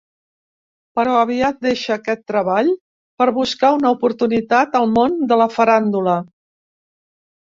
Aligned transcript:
Però 0.99 1.11
aviat 1.17 1.59
deixa 1.65 1.91
aquest 1.95 2.23
treball 2.31 2.71
per 3.23 3.27
buscar 3.35 3.71
una 3.79 3.91
oportunitat 3.97 4.77
al 4.79 4.89
món 4.97 5.19
de 5.33 5.37
la 5.43 5.47
faràndula. 5.59 6.17